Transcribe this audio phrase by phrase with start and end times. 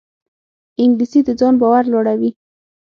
[0.81, 2.31] انګلیسي د ځان باور لوړوي